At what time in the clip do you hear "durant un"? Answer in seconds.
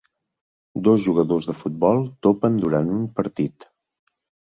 2.65-3.05